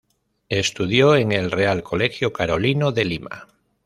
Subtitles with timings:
[0.49, 3.47] Estudió en el Real Colegio Carolino de Lima.